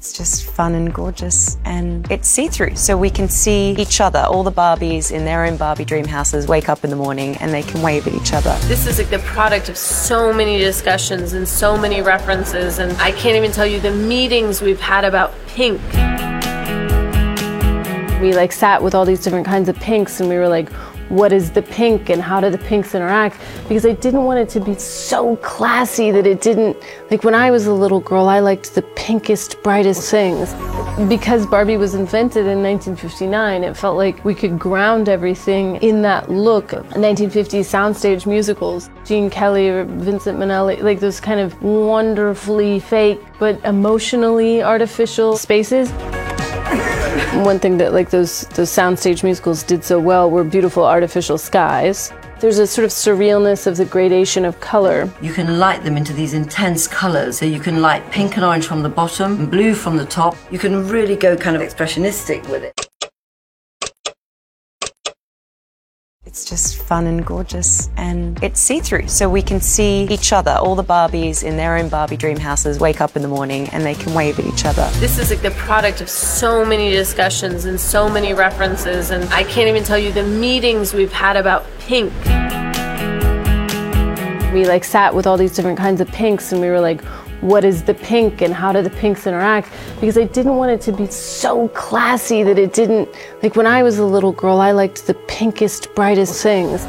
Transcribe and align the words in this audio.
It's 0.00 0.14
just 0.14 0.46
fun 0.46 0.74
and 0.74 0.94
gorgeous 0.94 1.58
and 1.66 2.10
it's 2.10 2.26
see 2.26 2.48
through. 2.48 2.76
So 2.76 2.96
we 2.96 3.10
can 3.10 3.28
see 3.28 3.72
each 3.72 4.00
other, 4.00 4.20
all 4.20 4.42
the 4.42 4.50
Barbies 4.50 5.12
in 5.12 5.26
their 5.26 5.44
own 5.44 5.58
Barbie 5.58 5.84
dream 5.84 6.06
houses 6.06 6.46
wake 6.46 6.70
up 6.70 6.84
in 6.84 6.88
the 6.88 6.96
morning 6.96 7.36
and 7.36 7.52
they 7.52 7.62
can 7.62 7.82
wave 7.82 8.06
at 8.06 8.14
each 8.14 8.32
other. 8.32 8.56
This 8.62 8.86
is 8.86 8.96
like 8.96 9.10
the 9.10 9.18
product 9.18 9.68
of 9.68 9.76
so 9.76 10.32
many 10.32 10.56
discussions 10.56 11.34
and 11.34 11.46
so 11.46 11.76
many 11.76 12.00
references, 12.00 12.78
and 12.78 12.92
I 12.92 13.12
can't 13.12 13.36
even 13.36 13.52
tell 13.52 13.66
you 13.66 13.78
the 13.78 13.90
meetings 13.90 14.62
we've 14.62 14.80
had 14.80 15.04
about 15.04 15.34
pink. 15.48 15.82
We 18.22 18.32
like 18.32 18.52
sat 18.52 18.82
with 18.82 18.94
all 18.94 19.04
these 19.04 19.22
different 19.22 19.44
kinds 19.44 19.68
of 19.68 19.76
pinks 19.76 20.18
and 20.18 20.30
we 20.30 20.36
were 20.36 20.48
like, 20.48 20.70
what 21.10 21.32
is 21.32 21.50
the 21.50 21.60
pink 21.60 22.08
and 22.08 22.22
how 22.22 22.40
do 22.40 22.48
the 22.48 22.58
pinks 22.58 22.94
interact? 22.94 23.38
Because 23.68 23.84
I 23.84 23.92
didn't 23.92 24.24
want 24.24 24.38
it 24.38 24.48
to 24.50 24.60
be 24.60 24.74
so 24.76 25.36
classy 25.36 26.10
that 26.12 26.26
it 26.26 26.40
didn't 26.40 26.76
like 27.10 27.24
when 27.24 27.34
I 27.34 27.50
was 27.50 27.66
a 27.66 27.72
little 27.72 28.00
girl 28.00 28.28
I 28.28 28.38
liked 28.38 28.74
the 28.74 28.82
pinkest 28.82 29.62
brightest 29.62 30.10
things. 30.10 30.54
Because 31.08 31.46
Barbie 31.46 31.76
was 31.76 31.94
invented 31.94 32.46
in 32.46 32.62
1959 32.62 33.64
it 33.64 33.76
felt 33.76 33.96
like 33.96 34.24
we 34.24 34.34
could 34.34 34.58
ground 34.58 35.08
everything 35.08 35.76
in 35.76 36.00
that 36.02 36.30
look. 36.30 36.68
1950s 36.70 37.66
soundstage 37.66 38.24
musicals 38.26 38.88
Gene 39.04 39.28
Kelly 39.28 39.68
or 39.68 39.84
Vincente 39.84 40.38
Minnelli 40.38 40.80
like 40.82 41.00
those 41.00 41.18
kind 41.18 41.40
of 41.40 41.60
wonderfully 41.62 42.78
fake 42.78 43.20
but 43.38 43.62
emotionally 43.64 44.62
artificial 44.62 45.36
spaces 45.36 45.90
one 47.44 47.58
thing 47.58 47.78
that 47.78 47.92
like 47.92 48.10
those 48.10 48.46
those 48.48 48.70
soundstage 48.70 49.22
musicals 49.22 49.62
did 49.62 49.84
so 49.84 50.00
well 50.00 50.30
were 50.30 50.44
beautiful 50.44 50.84
artificial 50.84 51.38
skies. 51.38 52.12
There's 52.40 52.58
a 52.58 52.66
sort 52.66 52.86
of 52.86 52.90
surrealness 52.90 53.66
of 53.66 53.76
the 53.76 53.84
gradation 53.84 54.46
of 54.46 54.58
color. 54.60 55.10
You 55.20 55.32
can 55.32 55.58
light 55.58 55.84
them 55.84 55.98
into 55.98 56.14
these 56.14 56.32
intense 56.32 56.88
colours. 56.88 57.38
So 57.38 57.44
you 57.44 57.60
can 57.60 57.82
light 57.82 58.10
pink 58.10 58.36
and 58.36 58.44
orange 58.44 58.66
from 58.66 58.82
the 58.82 58.88
bottom 58.88 59.38
and 59.38 59.50
blue 59.50 59.74
from 59.74 59.98
the 59.98 60.06
top. 60.06 60.36
You 60.50 60.58
can 60.58 60.88
really 60.88 61.16
go 61.16 61.36
kind 61.36 61.54
of 61.54 61.60
expressionistic 61.60 62.48
with 62.48 62.64
it. 62.64 62.79
It's 66.30 66.44
just 66.44 66.76
fun 66.76 67.08
and 67.08 67.26
gorgeous 67.26 67.90
and 67.96 68.40
it's 68.40 68.60
see 68.60 68.78
through. 68.78 69.08
So 69.08 69.28
we 69.28 69.42
can 69.42 69.60
see 69.60 70.06
each 70.08 70.32
other, 70.32 70.52
all 70.52 70.76
the 70.76 70.84
Barbies 70.84 71.42
in 71.42 71.56
their 71.56 71.76
own 71.76 71.88
Barbie 71.88 72.16
dream 72.16 72.36
houses 72.36 72.78
wake 72.78 73.00
up 73.00 73.16
in 73.16 73.22
the 73.22 73.26
morning 73.26 73.68
and 73.70 73.84
they 73.84 73.96
can 73.96 74.14
wave 74.14 74.38
at 74.38 74.44
each 74.44 74.64
other. 74.64 74.88
This 75.00 75.18
is 75.18 75.30
like 75.30 75.42
the 75.42 75.50
product 75.50 76.00
of 76.00 76.08
so 76.08 76.64
many 76.64 76.92
discussions 76.92 77.64
and 77.64 77.80
so 77.80 78.08
many 78.08 78.32
references, 78.32 79.10
and 79.10 79.24
I 79.34 79.42
can't 79.42 79.68
even 79.68 79.82
tell 79.82 79.98
you 79.98 80.12
the 80.12 80.22
meetings 80.22 80.94
we've 80.94 81.12
had 81.12 81.36
about 81.36 81.66
pink. 81.80 82.12
We 84.52 84.66
like 84.66 84.82
sat 84.82 85.14
with 85.14 85.28
all 85.28 85.36
these 85.36 85.54
different 85.54 85.78
kinds 85.78 86.00
of 86.00 86.08
pinks 86.08 86.50
and 86.50 86.60
we 86.60 86.68
were 86.68 86.80
like, 86.80 87.02
what 87.40 87.64
is 87.64 87.84
the 87.84 87.94
pink 87.94 88.42
and 88.42 88.52
how 88.52 88.72
do 88.72 88.82
the 88.82 88.90
pinks 88.90 89.26
interact? 89.26 89.70
Because 90.00 90.18
I 90.18 90.24
didn't 90.24 90.56
want 90.56 90.72
it 90.72 90.80
to 90.82 90.92
be 90.92 91.06
so 91.06 91.68
classy 91.68 92.42
that 92.42 92.58
it 92.58 92.72
didn't 92.72 93.08
like 93.44 93.54
when 93.54 93.66
I 93.66 93.84
was 93.84 93.98
a 93.98 94.04
little 94.04 94.32
girl 94.32 94.60
I 94.60 94.72
liked 94.72 95.06
the 95.06 95.14
pinkest 95.14 95.94
brightest 95.94 96.42
things. 96.42 96.84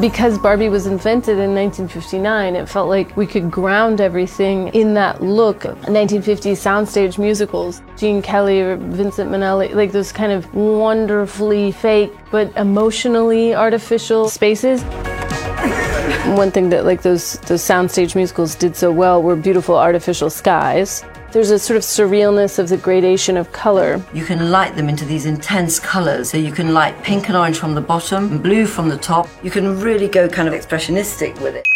Because 0.00 0.38
Barbie 0.38 0.68
was 0.68 0.86
invented 0.86 1.38
in 1.38 1.52
1959 1.52 2.54
it 2.54 2.68
felt 2.68 2.88
like 2.88 3.16
we 3.16 3.26
could 3.26 3.50
ground 3.50 4.00
everything 4.00 4.68
in 4.68 4.94
that 4.94 5.20
look. 5.20 5.62
1950s 5.62 6.52
soundstage 6.52 7.18
musicals 7.18 7.82
Gene 7.96 8.22
Kelly 8.22 8.60
or 8.60 8.76
Vincente 8.76 9.28
Minnelli 9.28 9.74
like 9.74 9.90
those 9.90 10.12
kind 10.12 10.30
of 10.30 10.54
wonderfully 10.54 11.72
fake 11.72 12.12
but 12.30 12.56
emotionally 12.56 13.52
artificial 13.52 14.28
spaces 14.28 14.84
one 16.36 16.50
thing 16.50 16.70
that 16.70 16.84
like 16.84 17.02
those 17.02 17.38
those 17.40 17.62
soundstage 17.62 18.14
musicals 18.14 18.54
did 18.54 18.76
so 18.76 18.90
well 18.92 19.22
were 19.22 19.36
beautiful 19.36 19.76
artificial 19.76 20.30
skies. 20.30 21.04
There's 21.32 21.50
a 21.50 21.58
sort 21.58 21.76
of 21.76 21.84
surrealness 21.84 22.58
of 22.58 22.68
the 22.68 22.76
gradation 22.76 23.36
of 23.36 23.52
color. 23.52 24.02
You 24.12 24.24
can 24.24 24.50
light 24.50 24.74
them 24.74 24.88
into 24.88 25.04
these 25.04 25.26
intense 25.26 25.78
colours. 25.78 26.30
So 26.30 26.38
you 26.38 26.50
can 26.50 26.74
light 26.74 27.00
pink 27.04 27.28
and 27.28 27.36
orange 27.36 27.56
from 27.56 27.74
the 27.74 27.80
bottom 27.80 28.32
and 28.32 28.42
blue 28.42 28.66
from 28.66 28.88
the 28.88 28.98
top. 28.98 29.28
You 29.42 29.50
can 29.50 29.80
really 29.80 30.08
go 30.08 30.28
kind 30.28 30.48
of 30.48 30.54
expressionistic 30.54 31.40
with 31.40 31.54
it. 31.54 31.69